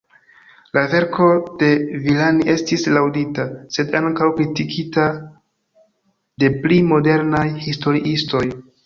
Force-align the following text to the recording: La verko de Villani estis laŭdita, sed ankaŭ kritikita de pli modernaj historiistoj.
La 0.75 0.83
verko 0.91 1.25
de 1.63 1.67
Villani 2.05 2.47
estis 2.53 2.85
laŭdita, 2.95 3.45
sed 3.75 3.93
ankaŭ 3.99 4.29
kritikita 4.39 5.05
de 6.45 6.51
pli 6.65 6.81
modernaj 6.95 7.45
historiistoj. 7.69 8.45